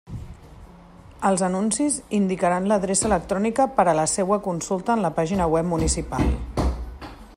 [1.29, 6.27] Els anuncis indicaran l'adreça electrònica per a la seua consulta en la pàgina web municipal.